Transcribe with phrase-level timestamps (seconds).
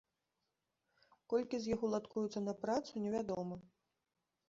[1.35, 3.55] Колькі з іх уладкуюцца на працу, невядома.